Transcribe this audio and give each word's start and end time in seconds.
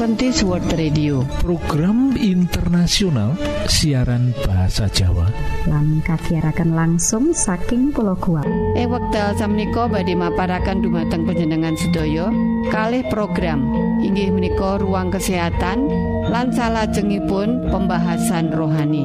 Adventist 0.00 0.48
World 0.48 0.72
Radio. 0.80 1.28
Program 1.44 2.16
internasional 2.16 3.36
siaran 3.68 4.32
bahasa 4.48 4.88
Jawa. 4.88 5.28
Lan 5.68 6.00
kagiatan 6.00 6.72
langsung 6.72 7.36
saking 7.36 7.92
pulau 7.92 8.16
kuat 8.16 8.48
eh 8.80 8.88
wekdal 8.88 9.36
samiko 9.36 9.92
badhe 9.92 10.16
maparakan 10.16 10.80
dumateng 10.80 11.28
penjenengan 11.28 11.76
sedaya. 11.76 12.32
Kalih 12.72 13.04
program 13.12 13.60
inggih 14.00 14.32
menika 14.32 14.80
ruang 14.80 15.12
kesehatan 15.12 15.92
lan 16.32 16.48
salajengipun 16.48 17.68
pembahasan 17.68 18.56
rohani. 18.56 19.04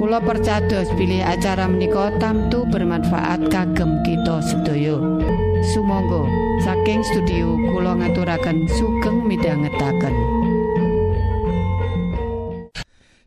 Kulo 0.00 0.24
percados 0.24 0.88
pilih 0.96 1.20
acara 1.20 1.68
menika 1.68 2.16
tamtu 2.16 2.64
bermanfaat 2.64 3.44
kagem 3.52 4.00
kita 4.08 4.40
sedaya 4.40 4.96
Sumangga. 5.60 6.24
Saking 6.64 7.04
studio 7.04 7.52
Kulo 7.68 7.92
ngaturaken 8.00 8.64
sugeng 8.72 9.28
midhangetaken. 9.28 10.14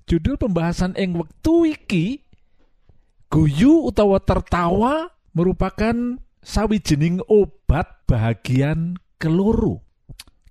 Judul 0.10 0.36
pembahasan 0.42 0.98
ing 0.98 1.14
wektu 1.14 1.70
iki 1.70 2.26
guyu 3.30 3.86
utawa 3.86 4.18
tertawa 4.22 5.14
merupakan 5.38 6.18
sawijining 6.42 7.22
obat 7.30 8.06
bahagian 8.10 8.98
keluru 9.22 9.82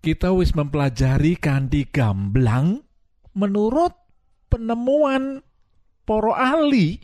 kita 0.03 0.35
wis 0.35 0.51
mempelajari 0.51 1.39
kanthi 1.39 1.87
gamblang 1.87 2.83
menurut 3.39 3.95
penemuan 4.51 5.47
para 6.03 6.35
ahli. 6.35 6.99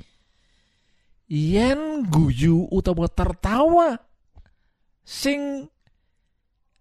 Yen 1.29 2.09
guyu 2.09 2.67
utawa 2.73 3.07
tertawa 3.07 4.08
sing 5.09 5.65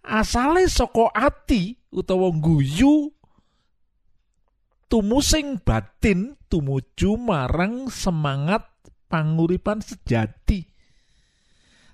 asale 0.04 0.68
saka 0.68 1.08
ati 1.16 1.80
utawa 1.96 2.28
guyu 2.36 3.16
tumusing 4.92 5.64
batin 5.64 6.36
tumuju 6.52 7.16
marang 7.16 7.88
semangat 7.88 8.68
panguripan 9.08 9.80
sejati. 9.80 10.68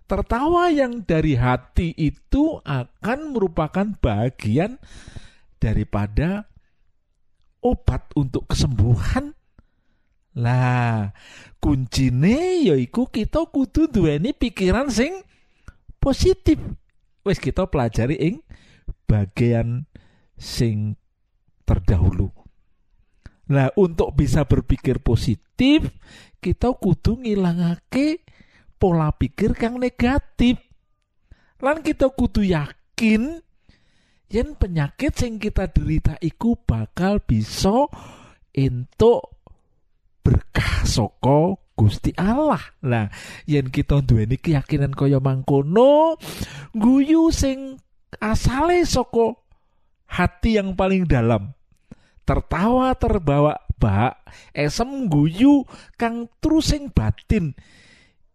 Tertawa 0.09 0.73
yang 0.73 1.05
dari 1.05 1.37
hati 1.37 1.93
itu 1.93 2.57
akan 2.65 3.33
merupakan 3.33 3.87
bagian 3.97 4.77
daripada 5.57 6.49
obat 7.61 8.09
untuk 8.17 8.49
kesembuhan. 8.49 9.37
Lah 10.33 11.13
kuncine 11.61 12.65
yaiku 12.65 13.05
kita 13.05 13.45
kudu 13.53 13.85
duweni 13.85 14.33
pikiran 14.33 14.89
sing 14.89 15.21
positif 16.03 16.59
wis 17.23 17.39
kita 17.39 17.63
pelajari 17.71 18.19
ing 18.19 18.43
bagian 19.07 19.87
sing 20.35 20.99
terdahulu 21.63 22.43
Nah, 23.43 23.67
untuk 23.75 24.15
bisa 24.15 24.47
berpikir 24.47 25.03
positif, 25.03 25.83
kita 26.39 26.71
kudu 26.79 27.19
ngilangake 27.19 28.23
pola 28.79 29.11
pikir 29.11 29.51
kang 29.55 29.75
negatif. 29.79 30.59
Lan 31.59 31.83
kita 31.83 32.11
kudu 32.11 32.43
yakin 32.43 33.43
yen 34.31 34.49
penyakit 34.57 35.13
sing 35.13 35.37
kita 35.37 35.69
derita 35.69 36.17
iku 36.23 36.57
bakal 36.57 37.21
bisa 37.21 37.85
entuk 38.55 39.43
berkah 40.23 40.87
saka 40.87 41.59
Gusti 41.73 42.13
Allah. 42.17 42.61
Lah, 42.85 43.09
yen 43.49 43.73
kita 43.73 44.05
duweni 44.05 44.37
keyakinan 44.37 44.93
kaya 44.93 45.17
mangkono, 45.17 46.21
guyu 46.73 47.33
sing 47.33 47.81
asale 48.21 48.85
saka 48.85 49.33
hati 50.05 50.61
yang 50.61 50.77
paling 50.77 51.09
dalam. 51.09 51.57
Tertawa 52.23 52.95
terbawa 52.95 53.59
bak, 53.75 54.23
esem 54.55 55.11
guyu 55.11 55.67
kang 55.99 56.31
terusing 56.39 56.93
batin. 56.93 57.57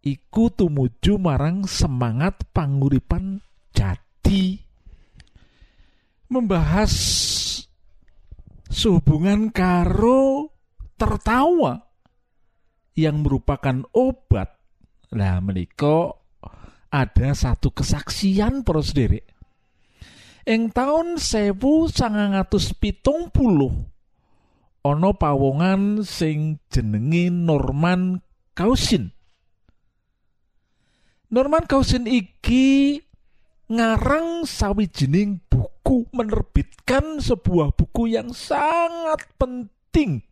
Iku 0.04 0.52
tumuju 0.52 1.16
marang 1.16 1.64
semangat 1.64 2.44
panguripan 2.52 3.40
jati. 3.72 4.60
Membahas 6.28 6.92
sehubungan 8.68 9.48
karo 9.48 10.52
tertawa 11.00 11.87
yang 12.98 13.22
merupakan 13.22 13.86
obat. 13.94 14.58
Nah, 15.14 15.38
menika 15.38 16.18
ada 16.90 17.28
satu 17.30 17.70
kesaksian 17.70 18.66
para 18.66 18.82
sederek. 18.82 19.22
Ing 20.42 20.74
taun 20.74 21.22
1970 21.22 22.42
ana 24.82 25.10
pawongan 25.12 26.02
sing 26.02 26.58
jenenge 26.72 27.30
Norman 27.30 28.24
Cousin. 28.56 29.12
Norman 31.28 31.68
Cousin 31.68 32.08
iki 32.08 32.96
ngarang 33.68 34.48
sawijining 34.48 35.44
buku 35.52 36.08
menerbitkan 36.16 37.20
sebuah 37.20 37.76
buku 37.76 38.16
yang 38.16 38.32
sangat 38.32 39.28
penting 39.36 40.24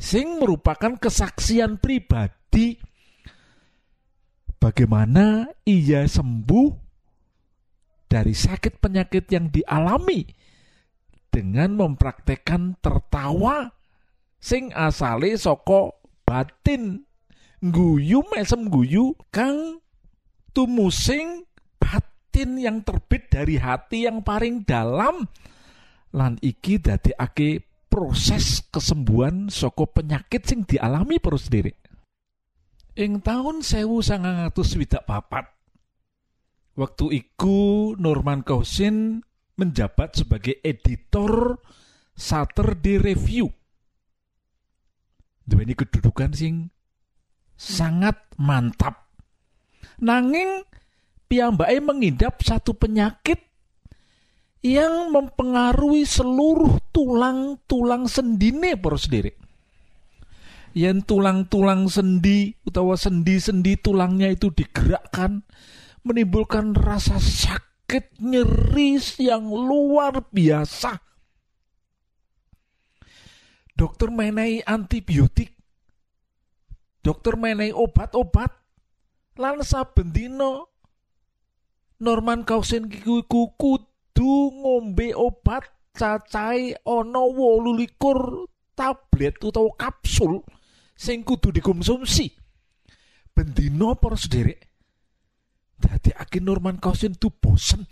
sing 0.00 0.40
merupakan 0.40 0.96
kesaksian 0.96 1.76
pribadi. 1.76 2.80
Bagaimana 4.56 5.48
ia 5.68 6.08
sembuh 6.08 6.68
dari 8.08 8.32
sakit 8.32 8.80
penyakit 8.80 9.28
yang 9.28 9.52
dialami 9.52 10.24
dengan 11.30 11.78
mempraktekkan 11.78 12.80
tertawa 12.82 13.70
sing 14.40 14.72
asale 14.74 15.36
saka 15.38 15.94
batin 16.26 17.06
guyu 17.60 18.24
mesem 18.34 18.68
guyu 18.68 19.16
kang 19.32 19.80
tumusing 20.52 21.46
batin 21.80 22.60
yang 22.60 22.84
terbit 22.84 23.32
dari 23.32 23.56
hati 23.56 24.08
yang 24.08 24.20
paling 24.20 24.66
dalam. 24.66 25.24
Lan 26.10 26.36
iki 26.42 26.82
dadekake 26.82 27.69
proses 27.90 28.62
kesembuhan 28.70 29.50
saka 29.50 29.84
penyakit 29.90 30.46
sing 30.46 30.62
dialami 30.62 31.18
para 31.18 31.36
sendiri 31.36 31.74
ing 32.94 33.18
taun 33.20 33.60
1964 33.66 35.60
Waktu 36.80 37.06
iku 37.12 37.92
Norman 38.00 38.46
Cousin 38.46 39.20
menjabat 39.60 40.22
sebagai 40.22 40.62
editor 40.64 41.60
Saturday 42.16 42.96
Review. 42.96 43.52
Duweni 45.44 45.76
kedudukan 45.76 46.32
sing 46.32 46.72
sangat 47.58 48.16
mantap. 48.40 49.12
Nanging 50.00 50.64
piyambake 51.28 51.82
mengidap 51.84 52.40
satu 52.40 52.72
penyakit 52.72 53.49
yang 54.60 55.08
mempengaruhi 55.08 56.04
seluruh 56.04 56.80
tulang-tulang 56.92 58.04
sendine 58.04 58.76
para 58.76 58.96
sendiri. 59.00 59.32
Yang 60.76 61.10
tulang-tulang 61.10 61.90
sendi 61.90 62.54
utawa 62.62 62.94
sendi-sendi 62.94 63.74
tulangnya 63.80 64.30
itu 64.30 64.54
digerakkan, 64.54 65.42
menimbulkan 66.06 66.76
rasa 66.78 67.18
sakit 67.18 68.22
nyeri 68.22 69.00
yang 69.18 69.50
luar 69.50 70.30
biasa. 70.30 71.02
Dokter 73.74 74.12
menai 74.12 74.60
antibiotik, 74.62 75.56
dokter 77.00 77.34
menai 77.34 77.72
obat-obat, 77.72 78.52
lan 79.40 79.64
saben 79.64 80.12
dina 80.12 80.68
Norman 81.96 82.44
Cousin 82.44 82.92
kiku 82.92 83.56
kudu 84.20 84.52
ngombe 84.52 85.16
obat 85.16 85.64
cacai 85.96 86.76
wolu 86.84 87.72
likur 87.72 88.44
tablet 88.76 89.40
utawa 89.40 89.72
kapsul 89.80 90.44
sing 90.92 91.24
kudu 91.24 91.48
dikonsumsi. 91.48 92.28
Bendino 93.32 93.96
para 93.96 94.20
sederek 94.20 94.68
Dadi 95.80 96.12
akin 96.12 96.44
Norman 96.44 96.76
Cousin 96.76 97.16
tuh 97.16 97.32
bosen. 97.32 97.88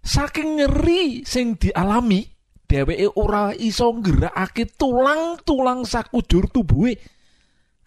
Saking 0.00 0.56
nyeri 0.56 1.20
sing 1.28 1.60
dialami, 1.60 2.24
dheweke 2.64 3.12
ora 3.20 3.52
iso 3.52 3.92
nggerakake 3.92 4.72
tulang-tulang 4.80 5.84
sakujur 5.84 6.48
tubuhe. 6.48 6.96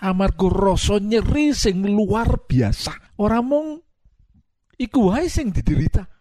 Amarga 0.05 0.53
rasa 0.53 1.01
nyeri 1.01 1.49
sing 1.57 1.81
luar 1.81 2.45
biasa. 2.45 3.17
Ora 3.17 3.41
mung 3.41 3.81
iku 4.77 5.09
wae 5.09 5.25
sing 5.25 5.49
diderita. 5.49 6.16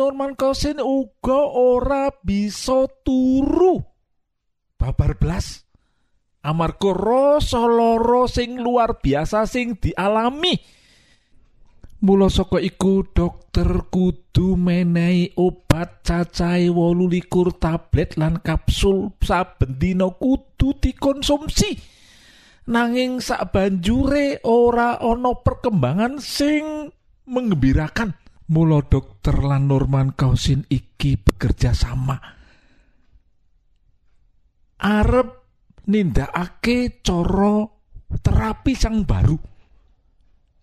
Norman 0.00 0.32
Cousin 0.32 0.80
uga 0.80 1.44
ora 1.52 2.08
bisa 2.24 2.88
turu. 3.04 3.84
Babar 4.80 5.20
blas. 5.20 5.68
Amarga 6.40 6.96
rasa 6.96 7.68
lara 7.68 8.24
sing 8.24 8.56
luar 8.64 8.96
biasa 9.04 9.44
sing 9.44 9.76
dialami. 9.76 10.56
Mula 12.00 12.32
saka 12.32 12.64
iku 12.64 13.04
dokter 13.12 13.92
kudu 13.92 14.56
menehi 14.56 15.36
obat 15.36 16.00
cacahe 16.00 16.72
28 16.72 17.60
tablet 17.60 18.16
lan 18.16 18.40
kapsul 18.40 19.12
saben 19.20 19.76
dina 19.76 20.08
kudu 20.08 20.80
dikonsumsi. 20.80 21.76
Nanging 22.72 23.20
sak 23.20 23.52
banjure 23.52 24.40
ora 24.48 24.96
ana 24.96 25.36
perkembangan 25.36 26.24
sing 26.24 26.88
mengembirakan. 27.28 28.19
Mula 28.50 28.82
dokter 28.82 29.38
lan 29.46 29.70
Norman 29.70 30.10
Kausin 30.10 30.66
iki 30.66 31.14
bekerja 31.14 31.70
sama. 31.70 32.18
Arep 34.82 35.28
nindakake 35.86 36.98
cara 36.98 37.62
terapi 38.18 38.72
sang 38.74 39.06
baru. 39.06 39.38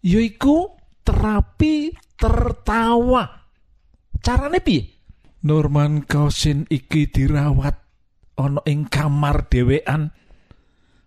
Yaiku 0.04 0.76
terapi 1.08 1.96
tertawa. 2.20 3.24
Carane 4.20 4.60
piye? 4.60 4.84
Norman 5.48 6.04
Kausin 6.04 6.68
iki 6.68 7.08
dirawat 7.08 7.80
ana 8.36 8.60
ing 8.68 8.92
kamar 8.92 9.48
dhewean 9.48 10.12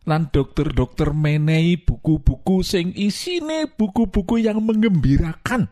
lan 0.09 0.33
dokter-dokter 0.33 1.12
menehi 1.12 1.76
buku-buku 1.76 2.65
sing 2.65 2.97
isine 2.97 3.69
buku-buku 3.69 4.41
yang 4.41 4.65
mengembirakan. 4.65 5.69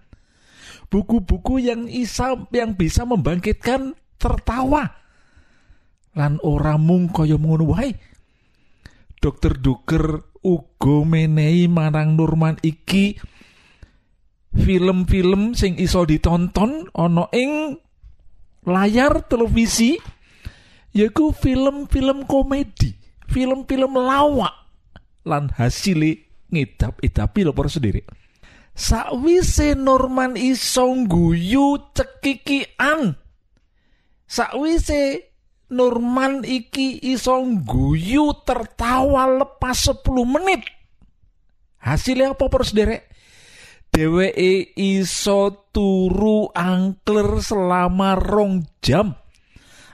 Buku-buku 0.89 1.61
yang 1.61 1.87
isa 1.87 2.37
yang 2.55 2.75
bisa 2.75 3.05
membangkitkan 3.05 3.95
tertawa. 4.17 4.89
Lan 6.17 6.43
ora 6.43 6.75
mung 6.81 7.13
kaya 7.13 7.39
ngono 7.39 7.75
wae. 7.77 7.95
Dokter 9.19 9.59
Duker 9.59 10.35
uga 10.43 10.97
menehi 11.03 11.67
marang 11.67 12.15
Norman 12.15 12.57
iki 12.63 13.19
film-film 14.55 15.59
sing 15.59 15.75
iso 15.77 16.07
ditonton 16.07 16.89
ana 16.95 17.27
ing 17.35 17.77
layar 18.65 19.27
televisi 19.27 19.99
yaiku 20.95 21.35
film-film 21.35 22.25
komedi, 22.25 22.95
film-film 23.29 23.93
lawak 23.99 24.55
lan 25.29 25.53
hasile 25.55 26.25
ngidap-idapi 26.49 27.41
lho 27.45 27.53
sendiri. 27.69 28.03
Sakwise 28.79 29.75
Norman 29.75 30.39
iso 30.39 30.87
guyu 31.11 31.91
cekikian. 31.91 33.19
Sakwise 34.23 35.35
Norman 35.75 36.47
iki 36.47 37.03
iso 37.03 37.43
guyu 37.67 38.39
tertawa 38.47 39.27
lepas 39.27 39.91
10 39.91 40.07
menit. 40.31 40.63
Hasilnya 41.83 42.39
apa 42.39 42.47
para 42.47 42.63
sederek? 42.63 43.09
dheweke 43.99 44.79
iso 44.79 45.73
turu 45.75 46.53
angkler 46.53 47.41
selama 47.43 48.15
rong 48.15 48.69
jam 48.85 49.17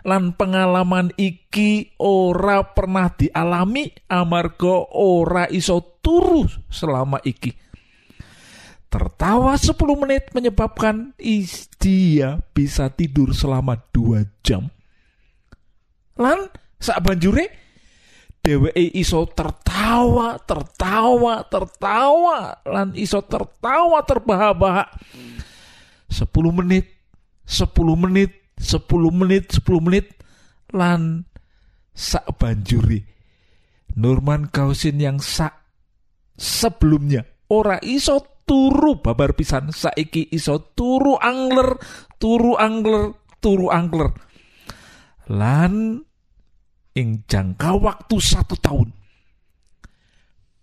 lan 0.04 0.36
pengalaman 0.36 1.08
iki 1.16 1.96
ora 1.96 2.76
pernah 2.76 3.08
dialami 3.16 3.88
amarga 4.12 4.92
ora 4.92 5.48
iso 5.48 5.81
turu 6.04 6.44
selama 6.69 7.16
iki 7.25 7.63
tertawa 8.94 9.58
10 9.58 9.75
menit 9.99 10.31
menyebabkan 10.31 11.11
dia 11.82 12.38
bisa 12.55 12.87
tidur 12.94 13.35
selama 13.35 13.75
2 13.91 14.23
jam. 14.46 14.70
Lan 16.14 16.46
sak 16.79 17.02
banjure 17.02 17.50
dheweke 18.38 18.94
iso 18.94 19.26
tertawa, 19.26 20.38
tertawa, 20.38 21.43
tertawa. 21.43 22.55
Lan 22.62 22.94
iso 22.94 23.19
tertawa 23.26 23.99
terbahak-bahak. 24.06 24.94
10 26.14 26.31
menit, 26.55 26.87
10 27.50 27.99
menit, 27.99 28.31
10 28.62 29.11
menit, 29.11 29.50
10 29.58 29.82
menit. 29.82 30.06
Lan 30.70 31.26
sak 31.91 32.31
banjuri 32.38 33.02
Norman 33.99 34.50
Kausin 34.50 35.02
yang 35.02 35.19
sak 35.19 35.55
sebelumnya 36.35 37.23
ora 37.46 37.79
iso 37.87 38.33
turu 38.44 39.00
babar 39.00 39.35
pisan. 39.37 39.75
Saiki 39.75 40.31
iso 40.32 40.73
turu 40.76 41.17
angler 41.20 41.76
turu 42.17 42.56
angler 42.56 43.12
turu 43.43 43.69
angler. 43.69 44.12
Lan 45.32 46.00
ing 46.94 47.08
jangka 47.26 47.75
waktu 47.81 48.17
satu 48.23 48.55
tahun 48.61 48.94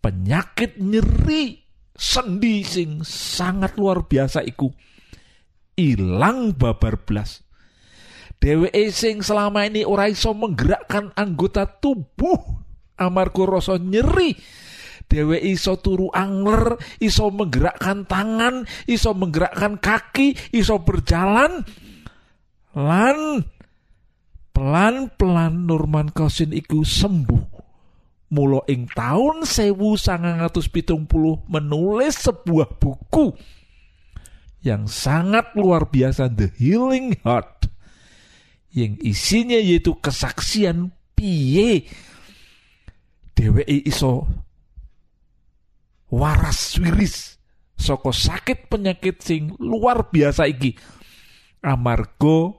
penyakit 0.01 0.81
nyeri 0.81 1.61
sendi 1.93 2.65
sing 2.65 3.05
sangat 3.05 3.77
luar 3.77 4.09
biasa 4.09 4.41
iku 4.41 4.73
ilang 5.77 6.57
babar 6.57 6.97
blas. 7.05 7.45
Dheweke 8.41 8.89
sing 8.89 9.21
selama 9.21 9.69
ini 9.69 9.85
ora 9.85 10.09
iso 10.09 10.33
menggerakkan 10.33 11.13
anggota 11.13 11.69
tubuh 11.69 12.41
amarga 12.97 13.45
rasa 13.45 13.77
nyeri 13.77 14.33
dheweke 15.11 15.43
iso 15.43 15.75
turu 15.75 16.07
angler 16.15 16.79
iso 17.03 17.27
menggerakkan 17.27 18.07
tangan 18.07 18.63
iso 18.87 19.11
menggerakkan 19.11 19.75
kaki 19.75 20.39
iso 20.55 20.79
berjalan 20.79 21.67
lan 22.71 23.43
pelan-pelan 24.55 25.67
Norman 25.67 26.15
Cousin 26.15 26.55
iku 26.55 26.87
sembuh. 26.87 27.59
Mula 28.31 28.63
ing 28.71 28.87
taun 28.95 29.43
1970 29.43 30.79
menulis 31.51 32.15
sebuah 32.15 32.79
buku 32.79 33.35
yang 34.63 34.87
sangat 34.87 35.51
luar 35.59 35.91
biasa 35.91 36.31
The 36.31 36.47
Healing 36.55 37.19
Heart 37.27 37.67
yang 38.71 38.95
isinya 39.03 39.59
yaitu 39.59 39.99
kesaksian 39.99 40.95
piye 41.11 41.91
dheweke 43.35 43.83
iso 43.83 44.31
waras 46.11 46.77
wiris 46.77 47.39
saka 47.79 48.11
sakit 48.13 48.69
penyakit 48.69 49.23
sing 49.23 49.55
luar 49.57 50.11
biasa 50.11 50.45
iki. 50.45 50.77
Amarga 51.63 52.53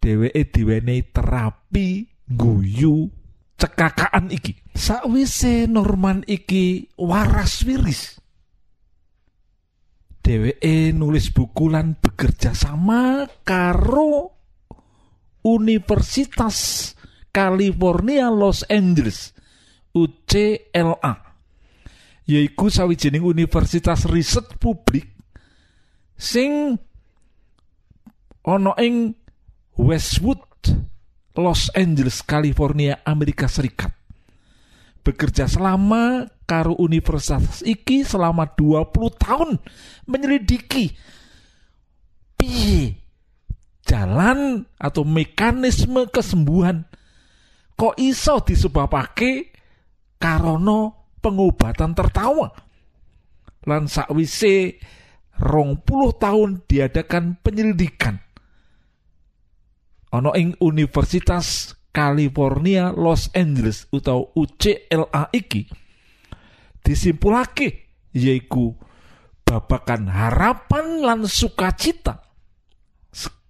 dheweke 0.00 0.48
diwenehi 0.54 1.12
terapi 1.12 2.06
guyu 2.30 3.10
cekakaan 3.58 4.30
iki. 4.32 4.56
Sakwise 4.72 5.66
Norman 5.66 6.22
iki 6.24 6.86
waras 6.96 7.66
wiris 7.66 8.22
dheweke 10.28 10.92
nulis 10.92 11.32
buku 11.32 11.72
lan 11.72 11.96
bekerja 11.96 12.52
sama 12.52 13.24
karo 13.48 14.36
Universitas 15.40 16.92
California 17.32 18.28
Los 18.28 18.60
Angeles 18.68 19.32
UCLA 19.96 21.27
yaiku 22.28 22.68
sawijining 22.68 23.24
universitas 23.24 24.04
riset 24.04 24.44
publik 24.60 25.08
sing 26.20 26.76
ana 28.44 28.76
ing 28.76 29.16
Westwood, 29.78 30.42
Los 31.38 31.70
Angeles, 31.70 32.26
California, 32.26 32.98
Amerika 33.06 33.46
Serikat. 33.46 33.94
Bekerja 35.06 35.46
selama 35.46 36.26
karo 36.44 36.74
universitas 36.82 37.62
iki 37.62 38.02
selama 38.02 38.50
20 38.58 38.90
tahun 39.22 39.50
menyelidiki 40.10 40.98
piye 42.34 42.98
jalan 43.86 44.66
atau 44.76 45.06
mekanisme 45.06 46.10
kesembuhan 46.10 46.84
kok 47.78 47.94
iso 47.96 48.42
disebabake 48.42 49.54
karono 50.18 50.97
pengobatan 51.28 51.92
tertawa. 51.92 52.48
Lan 53.68 53.84
sakwise 53.84 54.80
rong 55.36 55.84
puluh 55.84 56.16
tahun 56.16 56.64
diadakan 56.64 57.44
penyelidikan. 57.44 58.16
Ana 60.08 60.32
ing 60.40 60.56
Universitas 60.64 61.76
California 61.92 62.96
Los 62.96 63.28
Angeles 63.36 63.84
utawa 63.92 64.32
UCLA 64.32 65.28
iki 65.36 65.68
disimpulake 66.80 67.92
yaiku 68.16 68.72
babakan 69.44 70.08
harapan 70.08 71.04
lan 71.04 71.28
sukacita. 71.28 72.24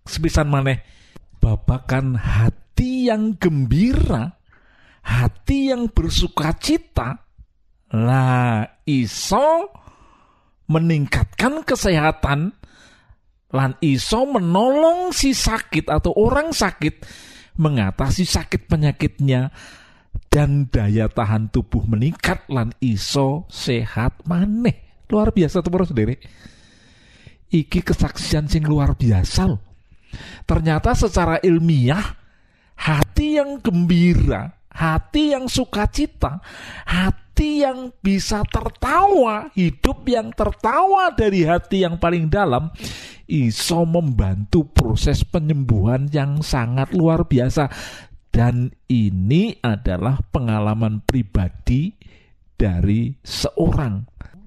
Sepisan 0.02 0.50
maneh 0.50 0.82
babakan 1.38 2.18
hati 2.18 3.06
yang 3.06 3.38
gembira 3.38 4.34
hati 5.04 5.70
yang 5.70 5.88
bersukacita 5.94 7.27
lah 7.92 8.68
iso 8.84 9.72
meningkatkan 10.68 11.64
kesehatan. 11.64 12.52
Lan 13.48 13.80
iso 13.80 14.28
menolong 14.28 15.08
si 15.16 15.32
sakit 15.32 15.88
atau 15.88 16.12
orang 16.12 16.52
sakit 16.52 17.00
mengatasi 17.56 18.28
sakit 18.28 18.68
penyakitnya. 18.68 19.48
Dan 20.28 20.68
daya 20.68 21.08
tahan 21.08 21.48
tubuh 21.48 21.88
meningkat 21.88 22.44
lan 22.52 22.76
iso 22.84 23.48
sehat 23.48 24.28
maneh. 24.28 25.08
Luar 25.08 25.32
biasa 25.32 25.64
tuh 25.64 25.72
sendiri. 25.88 26.20
Iki 27.48 27.80
kesaksian 27.80 28.44
sing 28.44 28.68
luar 28.68 28.92
biasa 28.92 29.48
loh. 29.48 29.64
Ternyata 30.44 30.92
secara 30.92 31.40
ilmiah 31.40 32.04
hati 32.76 33.40
yang 33.40 33.56
gembira, 33.64 34.52
hati 34.68 35.32
yang 35.32 35.48
sukacita, 35.48 36.44
hati 36.84 37.27
yang 37.42 37.94
bisa 38.02 38.42
tertawa, 38.48 39.52
hidup 39.54 40.02
yang 40.08 40.34
tertawa 40.34 41.14
dari 41.14 41.46
hati 41.46 41.86
yang 41.86 42.00
paling 42.00 42.26
dalam 42.26 42.72
iso 43.28 43.84
membantu 43.84 44.64
proses 44.72 45.22
penyembuhan 45.22 46.08
yang 46.08 46.40
sangat 46.40 46.96
luar 46.96 47.28
biasa 47.28 47.68
dan 48.32 48.72
ini 48.88 49.56
adalah 49.60 50.20
pengalaman 50.32 51.04
pribadi 51.04 51.92
dari 52.58 53.12
seorang 53.20 54.04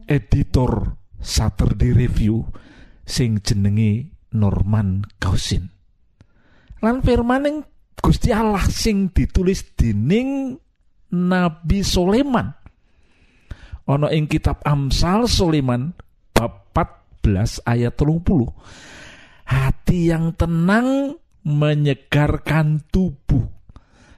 editor 0.09 0.97
Saturday 1.21 1.93
Review 1.93 2.43
sing 3.05 3.39
jenenge 3.43 4.11
Norman 4.33 5.05
Cousin. 5.19 5.69
Lan 6.81 7.03
firman 7.05 7.45
yang 7.45 7.57
Gusti 8.01 8.33
Allah 8.33 8.65
sing 8.65 9.13
ditulis 9.13 9.77
dening 9.77 10.57
Nabi 11.13 11.85
Soleman. 11.85 12.60
Ono 13.89 14.07
ing 14.13 14.29
kitab 14.29 14.61
Amsal 14.61 15.25
Soleman 15.25 15.95
bab 16.35 16.69
14 17.21 17.61
ayat 17.65 17.93
30. 17.97 18.49
Hati 19.45 20.09
yang 20.09 20.33
tenang 20.33 21.17
menyegarkan 21.41 22.85
tubuh, 22.93 23.45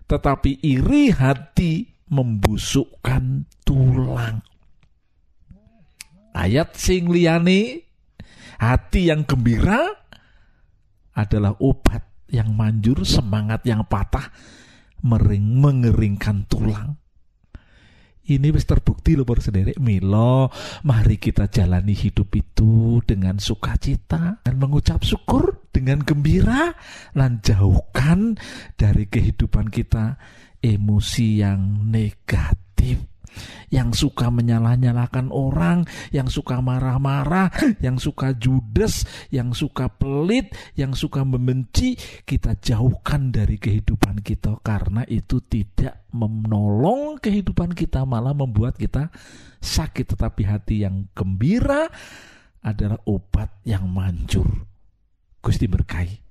tetapi 0.08 0.60
iri 0.60 1.12
hati 1.12 1.88
membusukkan 2.12 3.48
tulang. 3.64 4.44
Ayat 6.34 6.76
sing 6.76 7.10
liyane 7.10 7.88
hati 8.60 9.10
yang 9.10 9.24
gembira 9.24 9.88
adalah 11.14 11.54
obat 11.62 12.04
yang 12.30 12.58
manjur, 12.58 13.06
semangat 13.06 13.62
yang 13.70 13.86
patah, 13.86 14.34
mering 15.06 15.62
mengeringkan 15.62 16.50
tulang. 16.50 16.98
Ini 18.24 18.56
wis 18.56 18.64
terbukti 18.64 19.20
loh 19.20 19.28
sendiri. 19.28 19.76
Milo 19.84 20.48
mari 20.88 21.20
kita 21.20 21.52
jalani 21.52 21.92
hidup 21.92 22.32
itu 22.32 23.04
dengan 23.04 23.36
sukacita 23.36 24.40
dan 24.40 24.56
mengucap 24.56 25.04
syukur 25.04 25.68
dengan 25.76 26.00
gembira 26.00 26.72
dan 27.12 27.44
jauhkan 27.44 28.40
dari 28.80 29.12
kehidupan 29.12 29.68
kita 29.68 30.16
emosi 30.64 31.44
yang 31.44 31.92
negatif 31.92 33.13
yang 33.70 33.92
suka 33.92 34.30
menyalah-nyalahkan 34.32 35.30
orang, 35.30 35.86
yang 36.10 36.32
suka 36.32 36.60
marah-marah, 36.64 37.52
yang 37.86 38.00
suka 38.00 38.34
judes, 38.38 39.06
yang 39.30 39.52
suka 39.52 39.90
pelit, 39.92 40.54
yang 40.78 40.96
suka 40.96 41.22
membenci, 41.28 42.00
kita 42.24 42.56
jauhkan 42.58 43.34
dari 43.34 43.60
kehidupan 43.60 44.24
kita 44.24 44.58
karena 44.64 45.04
itu 45.10 45.44
tidak 45.46 46.08
menolong 46.14 47.20
kehidupan 47.20 47.74
kita, 47.74 48.06
malah 48.08 48.32
membuat 48.32 48.78
kita 48.80 49.10
sakit. 49.60 50.16
Tetapi 50.16 50.42
hati 50.46 50.76
yang 50.86 51.10
gembira 51.12 51.90
adalah 52.64 52.98
obat 53.04 53.60
yang 53.68 53.90
manjur. 53.92 54.48
Gusti 55.44 55.68
berkahi. 55.68 56.23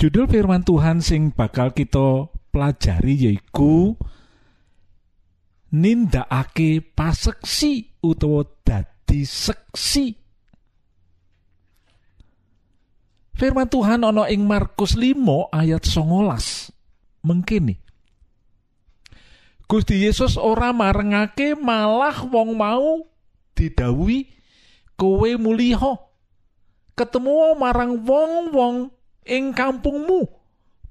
Judul 0.00 0.24
firman 0.32 0.64
Tuhan 0.64 1.04
sing 1.04 1.28
bakal 1.28 1.76
kita 1.76 2.32
pelajari 2.48 3.28
yaiku 3.28 3.92
nindakake 5.72 6.80
paseksi 6.80 8.00
utawa 8.00 8.48
dadi 8.64 9.28
seksi. 9.28 10.16
Firman 13.36 13.68
Tuhan 13.68 14.08
ana 14.08 14.28
ing 14.32 14.44
Markus 14.48 14.96
5 14.96 15.20
ayat 15.52 15.84
19. 15.84 16.72
Mengkini. 17.24 17.76
Gusti 19.68 20.04
Yesus 20.04 20.36
ora 20.36 20.72
marengake 20.72 21.56
malah 21.56 22.24
wong 22.28 22.56
mau 22.56 23.08
didawi 23.56 24.28
kowe 25.00 25.30
muliha 25.40 25.96
ketemu 26.92 27.56
marang 27.56 28.04
wong-wong 28.04 28.92
ing 29.26 29.54
kampungmu 29.54 30.26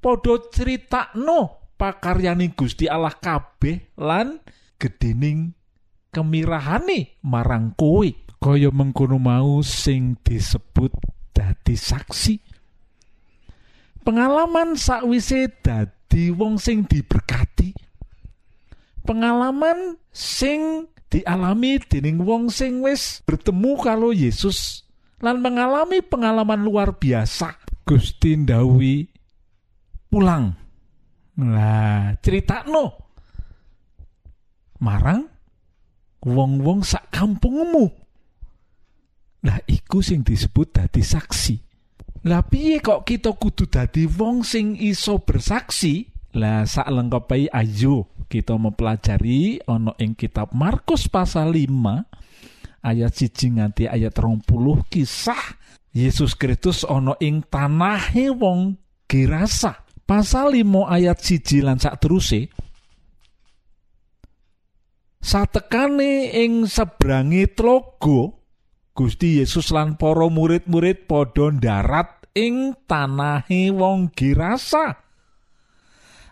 padha 0.01 0.41
critakno 0.49 1.61
pakaryane 1.77 2.53
Gusti 2.53 2.85
Allah 2.85 3.13
kabeh 3.17 3.97
lan 3.97 4.37
gedening 4.77 5.53
kemirahane 6.13 7.21
marang 7.25 7.73
kowe. 7.77 8.05
Kaya 8.41 8.73
mengkono 8.73 9.21
mau 9.21 9.61
sing 9.61 10.17
disebut 10.25 10.89
dadi 11.29 11.77
saksi. 11.77 12.41
Pengalaman 14.01 14.73
sakwise 14.73 15.45
dadi 15.61 16.33
wong 16.33 16.57
sing 16.57 16.89
diberkati. 16.89 17.69
Pengalaman 19.05 20.01
sing 20.09 20.89
dialami 21.13 21.77
dening 21.85 22.25
wong 22.25 22.49
sing 22.49 22.81
wis 22.81 23.21
bertemu 23.29 23.77
karo 23.77 24.09
Yesus. 24.09 24.89
Lan 25.21 25.37
mengalami 25.37 26.01
pengalaman 26.01 26.65
luar 26.65 26.97
biasa 26.97 27.60
Gusti 27.83 28.37
ndawi 28.37 29.07
pulang. 30.07 30.53
Lah, 31.41 32.13
critakno 32.21 33.01
marang 34.81 35.29
wong-wong 36.25 36.81
sak 36.81 37.13
kampungmu. 37.13 37.85
Lah 39.41 39.57
iku 39.65 40.05
sing 40.05 40.21
disebut 40.21 40.77
dadi 40.77 41.01
saksi. 41.01 41.55
Lah 42.29 42.45
piye 42.45 42.77
kok 42.77 43.01
kita 43.01 43.33
kudu 43.33 43.65
dadi 43.65 44.05
wong 44.05 44.45
sing 44.45 44.77
iso 44.77 45.17
bersaksi? 45.21 46.05
Lah 46.37 46.65
sak 46.69 46.89
lengkapi 46.89 47.49
ayo 47.49 48.05
kita 48.29 48.55
mempelajari 48.55 49.59
ana 49.65 49.91
ing 49.99 50.15
kitab 50.15 50.53
Markus 50.55 51.09
pasal 51.11 51.51
5 51.51 52.85
ayat 52.85 53.11
siji 53.11 53.59
nganti 53.59 53.91
ayat 53.91 54.15
20 54.15 54.47
kisah 54.87 55.59
Yesus 55.91 56.39
Kristus 56.39 56.87
ana 56.87 57.19
ing 57.19 57.43
tanahe 57.51 58.31
wong 58.31 58.79
Gerasa. 59.11 59.83
Pasal 60.07 60.55
5 60.63 60.87
ayat 60.87 61.19
siji 61.19 61.59
lan 61.59 61.79
sak 61.79 61.99
teruse. 61.99 62.47
Satekane 65.21 66.31
ing 66.31 66.65
sebrangi 66.65 67.45
tlogo, 67.51 68.39
Gusti 68.95 69.39
Yesus 69.39 69.69
lan 69.71 69.95
para 69.99 70.27
murid-murid 70.31 71.07
padha 71.07 71.51
darat 71.53 72.27
ing 72.35 72.75
tanahe 72.87 73.71
wong 73.75 74.15
Gerasa. 74.15 74.95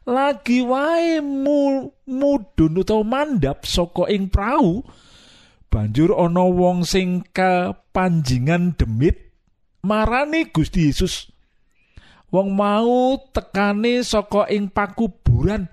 Lagi 0.10 0.64
wae 0.66 1.22
mu, 1.22 1.86
mudhun 2.10 2.80
utawa 2.80 3.04
mandap 3.06 3.68
saka 3.68 4.10
ing 4.10 4.32
prau, 4.32 4.82
banjur 5.70 6.16
ana 6.18 6.48
wong 6.48 6.82
sing 6.82 7.22
kepanjingan 7.30 8.74
demit 8.74 9.29
marani 9.86 10.50
Gusti 10.50 10.90
Yesus. 10.90 11.30
Wong 12.30 12.54
mau 12.54 13.18
tekane 13.34 14.06
saka 14.06 14.46
ing 14.54 14.70
pakuburan. 14.70 15.66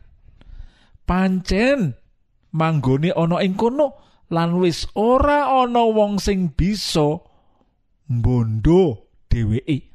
Pancen 1.07 1.95
manggone 2.57 3.13
ana 3.13 3.45
ing 3.45 3.55
kono 3.55 3.95
lan 4.33 4.59
wis 4.59 4.89
ora 4.97 5.53
ana 5.63 5.85
wong 5.87 6.19
sing 6.19 6.51
bisa 6.51 7.21
mbondo 8.09 9.13
dheweke. 9.29 9.93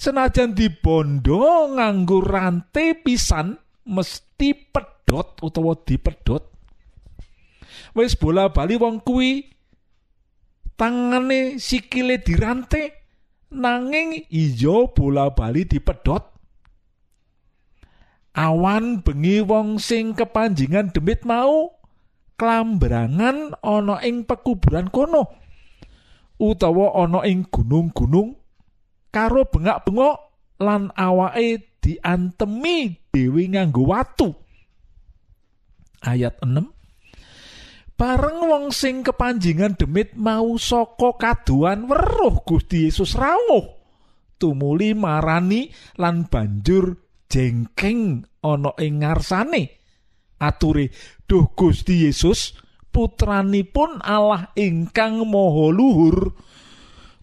Senajan 0.00 0.56
dibondo 0.56 1.68
nganggo 1.76 2.24
rantai 2.24 2.96
pisan 3.00 3.56
mesti 3.88 4.54
pedot 4.54 5.40
utawa 5.44 5.76
dipedot 5.84 6.50
wis 7.94 8.14
bola 8.14 8.50
bali 8.50 8.78
wong 8.78 9.02
kuwi 9.02 9.50
tangane 10.80 11.60
sikile 11.60 12.24
dirante 12.24 13.04
nanging 13.52 14.24
ijo 14.32 14.88
bola 14.96 15.28
bali 15.36 15.68
dipedot 15.68 16.24
awan 18.32 19.04
bengi 19.04 19.44
wong 19.44 19.76
sing 19.76 20.16
kepanjingan 20.16 20.88
demit 20.96 21.28
mau 21.28 21.76
klambrangan 22.40 23.60
ana 23.60 24.00
ing 24.00 24.24
pekuburan 24.24 24.88
kono 24.88 25.28
utawa 26.40 26.96
ana 27.04 27.28
ing 27.28 27.44
gunung-gunung 27.52 28.40
karo 29.12 29.44
bengak-bengok 29.44 30.16
lan 30.64 30.88
awake 30.96 31.76
diantemi 31.80 32.96
dewi 33.12 33.52
nganggo 33.52 33.84
watu. 33.84 34.28
Ayat 36.00 36.40
6 36.40 36.79
bareng 38.00 38.48
wong 38.48 38.64
sing 38.72 39.04
kepanjingan 39.04 39.76
demit 39.76 40.16
mau 40.16 40.56
saka 40.56 41.20
kaduan 41.20 41.84
weruh 41.84 42.40
Gusti 42.48 42.88
Yesus 42.88 43.12
rawuh. 43.12 43.76
Tumuli 44.40 44.96
marani 44.96 45.68
lan 46.00 46.24
banjur 46.24 46.96
jengking 47.28 48.24
ana 48.40 48.72
ing 48.80 49.04
ngarsane. 49.04 49.76
Ature 50.40 50.88
duh 51.28 51.52
Gusti 51.52 52.08
Yesus 52.08 52.56
putranipun 52.88 54.00
Allah 54.00 54.48
ingkang 54.56 55.20
maha 55.28 55.68
luhur 55.68 56.32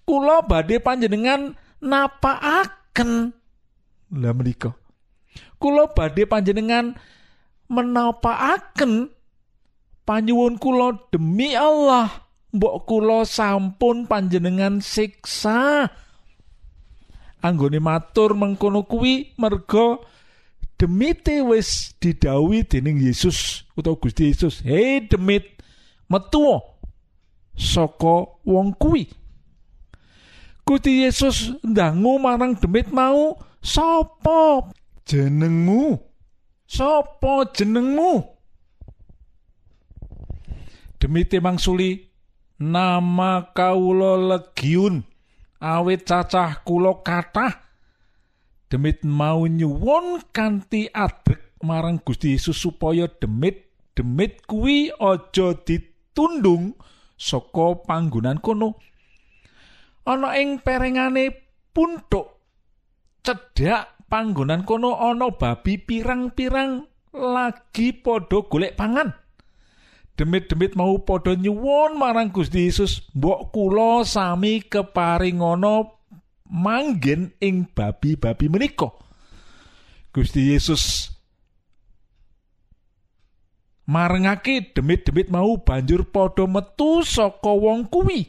kula 0.05 0.45
badhe 0.45 0.77
panjenengan 0.77 1.57
napaaken 1.81 3.33
lah 4.13 4.31
menika 4.31 4.71
kula 5.59 5.91
badhe 5.91 6.23
panjenengan 6.23 6.95
menapaaken 7.67 9.16
panyuwun 10.07 10.55
kula 10.55 10.95
demi 11.11 11.51
Allah 11.51 12.07
mbok 12.55 12.87
kula 12.87 13.27
sampun 13.27 14.07
panjenengan 14.07 14.79
siksa. 14.79 15.91
Anggone 17.43 17.83
matur 17.83 18.33
mengkono 18.33 18.87
kuwi 18.87 19.35
merga 19.35 19.99
demite 20.79 21.43
wis 21.43 21.93
didawi 21.99 22.63
dening 22.63 23.03
Yesus 23.03 23.67
utawa 23.75 23.99
Gusti 23.99 24.31
Yesus. 24.31 24.63
Hei 24.63 25.03
demit 25.03 25.59
metu 26.07 26.63
saka 27.53 28.31
wong 28.47 28.73
kuwi. 28.79 29.11
Gusti 30.63 31.03
Yesus 31.03 31.51
ndangu 31.61 32.15
marang 32.17 32.55
demit 32.55 32.89
mau 32.95 33.35
sapa 33.59 34.71
jenengmu? 35.05 35.99
Sapa 36.67 37.47
jenengmu 37.55 38.36
demi 40.97 41.25
timang 41.25 41.61
suli 41.61 42.09
nama 42.61 43.53
kawula 43.53 44.17
legiun. 44.17 45.05
Awit 45.57 46.05
cacah 46.05 46.61
kula 46.61 47.01
kathah. 47.01 47.65
Demit 48.67 49.01
mau 49.01 49.47
nyuwun 49.47 50.21
kanthi 50.29 50.91
adrek 50.91 51.57
marang 51.63 52.03
Gusti 52.03 52.35
Yesus 52.35 52.59
supaya 52.59 53.07
demit 53.07 53.73
demit 53.95 54.43
kuwi 54.45 54.91
aja 54.91 55.55
ditundung 55.65 56.77
saka 57.15 57.79
panggonan 57.87 58.37
kono. 58.43 58.77
Ana 60.05 60.35
ing 60.37 60.61
perengane 60.61 61.31
puntuk 61.73 62.37
cedhak 63.23 64.05
panggonan 64.11 64.67
kono 64.67 64.99
ana 64.99 65.31
babi 65.33 65.79
pirang-pirang 65.79 66.85
lagi 67.15 67.97
padha 67.97 68.45
golek 68.45 68.77
pangan 68.77 69.26
demit-demit 70.17 70.73
mau 70.73 70.97
padha 70.97 71.37
nyuwun 71.37 72.01
marang 72.01 72.33
Gusti 72.33 72.65
Yesus 72.65 73.05
mbok 73.13 73.53
kula 73.53 74.01
sami 74.01 74.65
keparingana 74.65 75.85
manggen 76.49 77.37
ing 77.37 77.69
babi-babi 77.69 78.49
menika. 78.49 78.89
Gusti 80.09 80.49
Yesus 80.49 81.13
marengake 83.85 84.73
demit-demit 84.73 85.29
mau 85.29 85.61
banjur 85.61 86.09
padha 86.09 86.49
metu 86.49 87.05
saka 87.05 87.53
wong 87.53 87.85
kuwi 87.85 88.25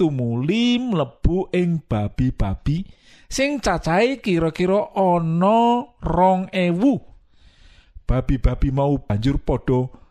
tumuli 0.00 0.80
mlebu 0.80 1.52
ing 1.52 1.84
babi-babi 1.84 2.88
sing 3.28 3.60
cacahe 3.60 4.24
kira-kira 4.24 4.96
ana 4.96 5.84
rong 6.00 6.48
ewu. 6.56 7.04
Babi-babi 8.08 8.72
mau 8.72 8.96
banjur 8.96 9.36
padha 9.36 10.07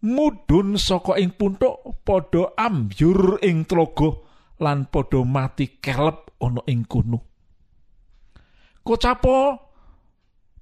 mudhun 0.00 0.80
saka 0.80 1.20
ing 1.20 1.36
puntuk 1.36 2.00
padha 2.04 2.56
ambyur 2.56 3.40
ing 3.44 3.68
tlaga 3.68 4.16
lan 4.60 4.88
padha 4.88 5.20
mati 5.24 5.80
kelep 5.80 6.32
ana 6.40 6.64
ing 6.68 6.88
kono. 6.88 7.20
Kocapo 8.80 9.60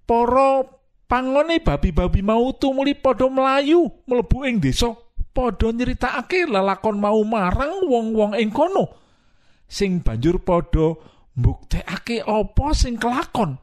para 0.02 0.66
pangone 1.06 1.62
babi-babi 1.62 2.20
mau 2.22 2.50
tumuli 2.58 2.98
padha 2.98 3.30
mlayu 3.30 3.86
mlebu 4.10 4.38
ing 4.42 4.58
desa 4.58 4.90
padha 5.30 5.70
nyritakake 5.70 6.50
lelakon 6.50 6.98
mau 6.98 7.22
marang 7.22 7.86
wong-wong 7.86 8.34
ing 8.34 8.50
kono 8.50 8.90
sing 9.70 10.02
banjur 10.02 10.42
padha 10.42 10.98
mbuktekake 11.38 12.26
apa 12.26 12.66
sing 12.74 12.98
kelakon. 12.98 13.62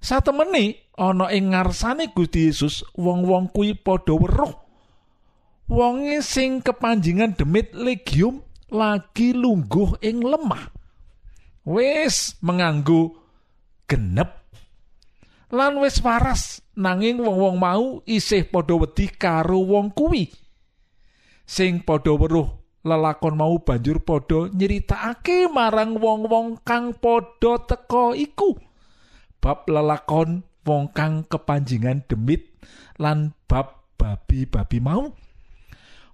Satemene 0.00 0.96
ana 0.96 1.28
ing 1.28 1.52
ngarsane 1.52 2.08
Gusti 2.16 2.48
Yesus 2.48 2.80
wong-wong 2.96 3.52
kuwi 3.52 3.76
padha 3.76 4.16
weruh 4.16 4.59
wonge 5.70 6.18
sing 6.26 6.58
kepanjingan 6.58 7.38
demit 7.38 7.70
legium 7.70 8.42
lagi 8.74 9.30
lungguh 9.30 10.02
ing 10.02 10.18
lemah. 10.18 10.74
Wis 11.62 12.34
menganggo 12.42 13.14
genep. 13.86 14.42
Lan 15.54 15.78
wis 15.78 16.02
waras 16.02 16.62
nanging 16.74 17.22
wong-wong 17.22 17.56
mau 17.58 17.86
isih 18.06 18.46
padha 18.50 18.74
wedi 18.74 19.06
karo 19.06 19.62
wong 19.62 19.94
kuwi. 19.94 20.30
Sing 21.46 21.86
padha 21.86 22.14
weruh 22.18 22.50
lelakon 22.82 23.34
mau 23.38 23.58
banjur 23.62 24.02
padha 24.02 24.50
nyeritakake 24.50 25.46
marang 25.50 25.98
wong-wong 25.98 26.58
kang 26.66 26.94
padha 26.98 27.62
teka 27.66 28.14
iku. 28.18 28.58
Bab 29.38 29.70
lelakon 29.70 30.42
wong 30.66 30.90
kang 30.94 31.26
kepanjingan 31.26 32.06
demit 32.06 32.58
lan 32.98 33.34
bab 33.50 33.90
babi-babi 33.98 34.78
mau 34.78 35.10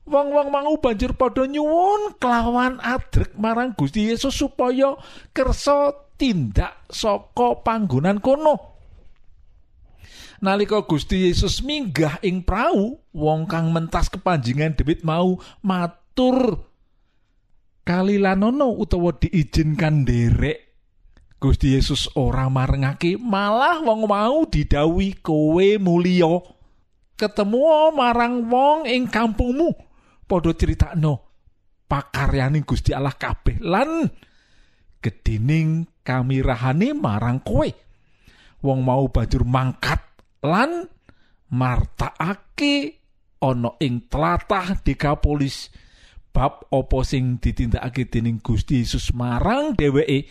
wong-wong 0.07 0.49
mau 0.55 0.75
banjur 0.79 1.19
padha 1.19 1.45
nyuwun 1.51 2.15
kelawan 2.23 2.79
adrek 2.79 3.35
marang 3.35 3.75
Gusti 3.75 4.09
Yesus 4.09 4.39
supaya 4.39 4.95
kersa 5.35 5.93
tindak 6.15 6.87
saka 6.89 7.61
panggonan 7.61 8.23
kono. 8.23 8.79
Nalika 10.41 10.87
Gusti 10.87 11.27
Yesus 11.27 11.61
minggah 11.61 12.23
ing 12.23 12.47
prau 12.47 13.03
wong 13.11 13.51
kang 13.51 13.75
mentas 13.75 14.07
kepanjingan 14.07 14.79
debit 14.79 15.03
mau 15.03 15.41
matur 15.65 16.71
kalilanono 17.83 18.77
utawa 18.77 19.17
diizinkan 19.17 20.05
derek 20.05 20.67
Gusti 21.41 21.75
Yesus 21.77 22.09
ora 22.17 22.47
marengake 22.49 23.19
malah 23.19 23.83
wong 23.83 24.09
mau 24.09 24.47
didawi 24.49 25.19
kowe 25.21 25.69
mulya. 25.83 26.41
Ketemu 27.17 27.97
marang 27.97 28.45
wong 28.45 28.85
ing 28.85 29.09
kampungmu 29.09 29.73
padha 30.27 30.53
critakno 30.53 31.27
pakaryaning 31.87 32.67
Gusti 32.67 32.91
Allah 32.91 33.15
kabeh 33.15 33.63
lan 33.63 34.11
gedining 35.01 35.87
kamirahane 36.03 36.93
marang 36.93 37.41
kowe. 37.47 37.71
Wong 38.67 38.81
mau 38.83 39.07
banjur 39.07 39.47
mangkat 39.47 40.03
lan 40.43 40.91
martakake 41.55 42.99
ana 43.39 43.79
ing 43.79 44.11
tlatah 44.11 44.83
Dekapolis 44.83 45.71
bab 46.35 46.67
apa 46.69 46.99
sing 47.07 47.39
ditindakake 47.39 48.11
dening 48.11 48.43
Gusti 48.43 48.83
Yesus 48.83 49.15
marang 49.15 49.79
dheweke? 49.79 50.27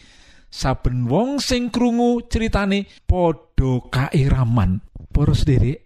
Saben 0.52 1.12
wong 1.12 1.44
sing 1.44 1.68
krungu 1.68 2.32
critane 2.32 2.88
padha 3.04 3.84
kairaman 3.92 4.80
para 5.12 5.36
sederek 5.36 5.84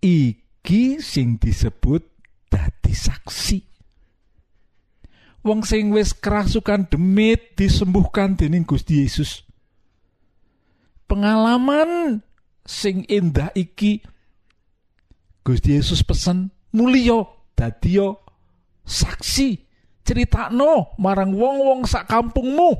iki 0.00 0.96
sing 1.04 1.36
disebut 1.36 2.15
dadi 2.66 2.90
saksi. 2.90 3.58
Wong 5.46 5.62
sing 5.62 5.94
wis 5.94 6.10
kerasukan 6.10 6.90
demit 6.90 7.54
disembuhkan 7.54 8.34
dening 8.34 8.66
Gusti 8.66 9.06
Yesus. 9.06 9.46
Pengalaman 11.06 12.18
sing 12.66 13.06
indah 13.06 13.54
iki 13.54 14.02
Gusti 15.46 15.78
Yesus 15.78 16.02
pesen 16.02 16.50
mulya 16.74 17.22
dadi 17.54 18.02
saksi. 18.82 19.62
Critakno 20.02 20.98
marang 20.98 21.34
wong-wong 21.34 21.86
sak 21.86 22.10
kampungmu. 22.10 22.78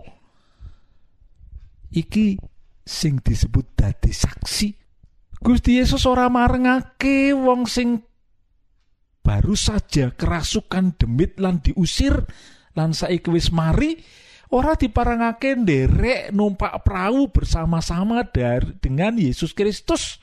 Iki 1.95 2.39
sing 2.83 3.23
disebut 3.23 3.79
dadi 3.79 4.11
saksi. 4.11 4.75
Gusti 5.39 5.79
Yesus 5.79 6.03
ora 6.11 6.27
marengake 6.27 7.31
wong 7.31 7.71
sing 7.71 8.03
baru 9.27 9.59
saja 9.59 10.15
kerasukan 10.15 10.95
demit 10.95 11.43
lan 11.43 11.59
diusir 11.59 12.15
lan 12.79 12.95
saiki 12.95 13.27
wis 13.35 13.51
mari 13.51 13.99
ora 14.55 14.79
diparangake 14.79 15.59
nderek 15.59 16.31
numpak 16.31 16.87
perahu 16.87 17.35
bersama-sama 17.35 18.23
dari 18.23 18.79
dengan 18.79 19.19
Yesus 19.19 19.51
Kristus. 19.51 20.23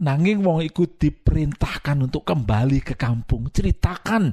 Nanging 0.00 0.40
wong 0.40 0.64
iku 0.64 0.88
diperintahkan 0.88 2.08
untuk 2.08 2.24
kembali 2.24 2.80
ke 2.80 2.96
kampung, 2.96 3.52
ceritakan 3.52 4.32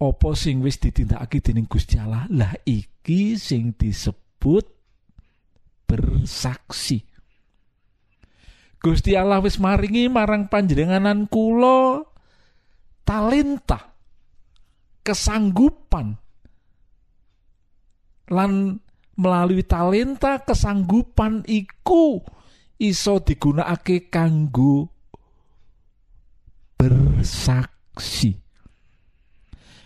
apa 0.00 0.30
sing 0.32 0.64
wis 0.64 0.80
ditindakake 0.80 1.44
dening 1.44 1.68
Gusti 1.68 2.00
Allah. 2.00 2.24
Lah 2.32 2.56
iki 2.64 3.36
sing 3.36 3.76
disebut 3.76 4.64
bersaksi. 5.84 7.04
Gusti 8.80 9.12
Allah 9.12 9.44
wis 9.44 9.60
maringi 9.60 10.08
marang 10.08 10.48
panjenenganan 10.48 11.28
kula 11.28 12.11
talenta 13.12 13.92
kesanggupan. 15.04 16.16
Lan 18.32 18.80
melalui 19.20 19.60
talenta 19.68 20.40
kesanggupan 20.40 21.44
iku 21.44 22.24
iso 22.80 23.20
digunakake 23.20 24.08
kanggo 24.08 24.88
bersaksi. 26.80 28.40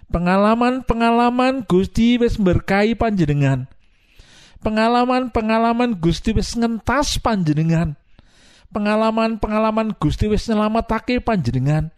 Pengalaman-pengalaman 0.07 1.67
Gusti 1.67 2.23
wis 2.23 2.39
berkahi 2.39 2.95
panjenengan. 2.95 3.67
Pengalaman-pengalaman 4.63 5.99
Gusti 5.99 6.31
wis 6.31 6.55
ngentas 6.55 7.19
panjenengan. 7.19 7.99
Pengalaman-pengalaman 8.71 9.99
Gusti 9.99 10.31
wis 10.31 10.47
nyelamatake 10.47 11.19
panjenengan 11.19 11.91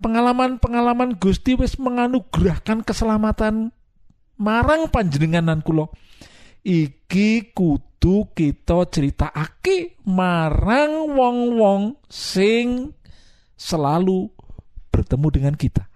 pengalaman-pengalaman 0.00 1.16
Gusti 1.16 1.56
wis 1.56 1.80
menganugerahkan 1.80 2.84
keselamatan 2.84 3.72
marang 4.36 4.92
panjenenganan 4.92 5.64
kula. 5.64 5.88
Iki 6.66 7.54
kudu 7.54 8.34
kita 8.34 8.90
critakake 8.90 10.02
marang 10.04 11.14
wong-wong 11.14 12.02
sing 12.10 12.92
selalu 13.54 14.28
bertemu 14.90 15.28
dengan 15.30 15.54
kita. 15.54 15.86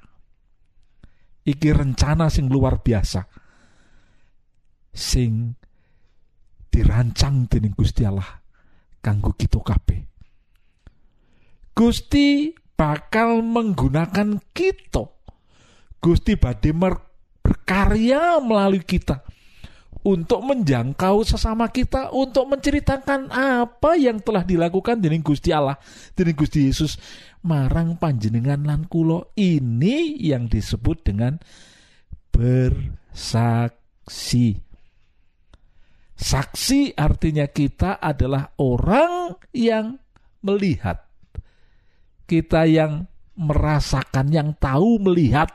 Iki 1.45 1.69
rencana 1.75 2.31
sing 2.31 2.47
luar 2.47 2.79
biasa. 2.81 3.27
Sing 4.91 5.55
dirancang 6.71 7.51
dening 7.51 7.75
Gusti 7.75 8.07
Allah 8.07 8.39
kanggo 9.03 9.35
kita 9.35 9.59
kabeh. 9.59 10.01
Gusti 11.75 12.53
bakal 12.81 13.45
menggunakan 13.45 14.41
kita. 14.57 15.05
Gusti 16.01 16.33
badhe 16.41 16.73
berkarya 16.73 18.41
melalui 18.41 18.81
kita 18.81 19.21
untuk 20.01 20.41
menjangkau 20.49 21.21
sesama 21.29 21.69
kita 21.69 22.09
untuk 22.09 22.49
menceritakan 22.49 23.29
apa 23.29 24.01
yang 24.01 24.17
telah 24.25 24.41
dilakukan 24.49 24.97
dening 24.97 25.21
Gusti 25.21 25.53
Allah 25.53 25.77
dening 26.17 26.33
Gusti 26.33 26.73
Yesus. 26.73 26.97
Marang 27.45 28.01
panjenengan 28.01 28.65
lan 28.65 28.89
kula 28.89 29.29
ini 29.37 30.17
yang 30.17 30.49
disebut 30.49 31.05
dengan 31.05 31.37
bersaksi. 32.33 33.77
Saksi 36.17 36.97
artinya 36.97 37.45
kita 37.45 38.01
adalah 38.01 38.57
orang 38.57 39.37
yang 39.53 40.01
melihat 40.41 41.10
kita 42.31 42.63
yang 42.71 43.11
merasakan 43.35 44.31
yang 44.31 44.55
tahu 44.55 45.03
melihat 45.03 45.51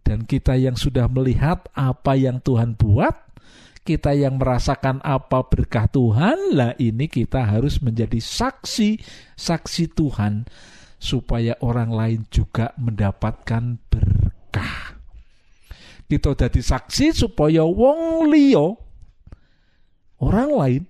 dan 0.00 0.24
kita 0.24 0.56
yang 0.56 0.72
sudah 0.72 1.04
melihat 1.04 1.68
apa 1.76 2.16
yang 2.16 2.40
Tuhan 2.40 2.80
buat, 2.80 3.12
kita 3.84 4.16
yang 4.16 4.40
merasakan 4.40 5.04
apa 5.04 5.44
berkah 5.44 5.84
Tuhan, 5.92 6.56
lah 6.56 6.72
ini 6.80 7.12
kita 7.12 7.44
harus 7.44 7.84
menjadi 7.84 8.16
saksi, 8.16 9.04
saksi 9.36 9.84
Tuhan 9.92 10.48
supaya 10.96 11.60
orang 11.60 11.92
lain 11.92 12.20
juga 12.32 12.72
mendapatkan 12.80 13.76
berkah. 13.92 14.96
Kita 16.08 16.32
jadi 16.32 16.56
saksi 16.64 17.12
supaya 17.12 17.68
wong 17.68 18.32
liya 18.32 18.64
orang 20.24 20.50
lain 20.56 20.82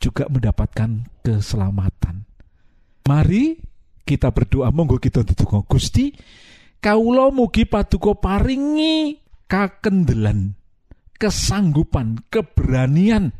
juga 0.00 0.24
mendapatkan 0.32 1.04
keselamatan. 1.20 2.29
Mari 3.10 3.58
kita 4.06 4.30
berdoa 4.30 4.70
monggo 4.70 5.02
kita 5.02 5.26
ndedonga 5.26 5.66
Gusti 5.66 6.14
kawula 6.78 7.34
mugi 7.34 7.66
paduka 7.66 8.14
paringi 8.14 9.18
kakendelan 9.50 10.54
kesanggupan, 11.18 12.24
keberanian 12.32 13.34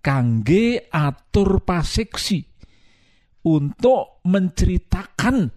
kangge 0.00 0.88
atur 0.88 1.62
pasiksi 1.62 2.42
untuk 3.46 4.24
menceritakan 4.26 5.52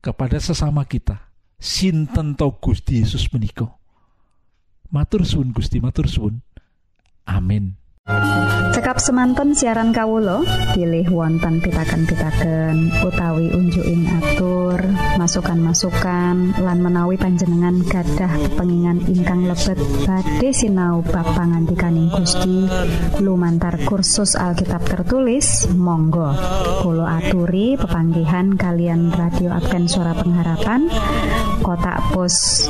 kepada 0.00 0.38
sesama 0.40 0.88
kita 0.88 1.34
sinten 1.60 2.38
to 2.38 2.54
Gusti 2.62 3.04
Yesus 3.04 3.28
menika. 3.34 3.68
Matur 4.94 5.26
suwun 5.26 5.50
Gusti, 5.50 5.82
matur 5.82 6.06
suwun. 6.06 6.38
Amin. 7.26 7.83
Cekap 8.74 9.00
semanten 9.00 9.56
siaran 9.56 9.88
Kawulo 9.88 10.44
pilih 10.76 11.08
wonten 11.08 11.56
pitaken-pitaken 11.64 12.92
utawi 13.00 13.48
unjuin 13.48 14.04
atur 14.20 14.76
masukan-masukan 15.16 16.52
lan 16.60 16.78
menawi 16.84 17.16
panjenengan 17.16 17.80
gadah 17.86 18.28
pengingan 18.60 19.00
ingkang 19.08 19.48
lebet 19.48 19.80
badhe 20.04 20.52
sinau 20.52 21.00
ba 21.00 21.24
pangantikaning 21.24 22.12
Gusti. 22.12 22.68
Lumantar 23.24 23.80
kursus 23.88 24.36
Alkitab 24.36 24.84
tertulis 24.84 25.64
Monggo. 25.72 26.36
Kulo 26.84 27.08
aturi 27.08 27.80
pepanggihan 27.80 28.52
kalian 28.60 29.16
radio 29.16 29.48
Advent 29.56 29.88
suara 29.88 30.12
pengharapan 30.12 30.92
kotak 31.64 32.12
pos 32.12 32.68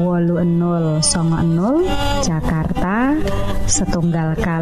wolu 0.00 0.40
enol 0.40 1.04
songo 1.04 1.36
enol 1.44 1.84
Jakarta 2.24 3.20
setunggal 3.68 4.32
kali 4.40 4.61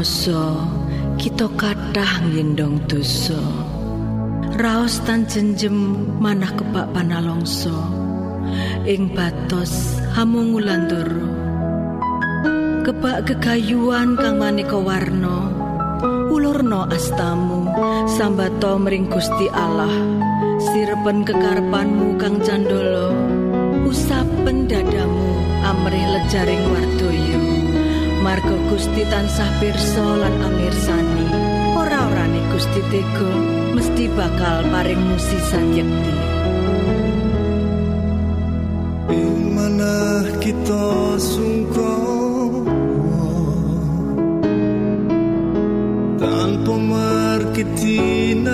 Sinaoso 0.00 0.56
kita 1.20 1.44
kathah 1.60 2.24
ngendong 2.24 2.80
dosa. 2.88 3.36
Raos 4.56 4.96
tan 5.04 5.28
jenjem 5.28 5.76
manah 6.16 6.56
kebak 6.56 6.88
panalongso. 6.96 7.76
Ing 8.88 9.12
batos 9.12 10.00
hamungulandoro. 10.16 11.28
Kebak 12.88 13.28
gegayuan 13.28 14.16
kang 14.16 14.40
maneka 14.40 14.80
warna. 14.80 15.52
Ulurna 16.32 16.88
astamu 16.88 17.68
sambato 18.08 18.80
mring 18.80 19.04
Gusti 19.04 19.52
Allah. 19.52 19.92
Sirepen 20.64 21.28
kekarepanmu 21.28 22.16
kang 22.16 22.40
candala. 22.40 23.12
Usapen 23.84 24.64
dadamu 24.64 25.28
amrih 25.60 26.08
lejaring 26.08 26.64
wardoyo. 26.72 27.59
Margo 28.20 28.52
Gusti 28.68 29.00
tansah 29.08 29.48
pirsa 29.64 30.04
lan 30.04 30.44
amirsani 30.44 31.24
ora-orane 31.72 32.44
Gusti 32.52 32.84
Tego 32.92 33.32
mesti 33.72 34.12
bakal 34.12 34.68
paring 34.68 35.00
musi 35.00 35.40
sanjekti 35.48 36.14
Ing 39.08 39.56
manah 39.56 40.36
kita 40.36 41.16
sungkong 41.16 42.68
tanpa 46.20 46.74
marketing 46.76 48.44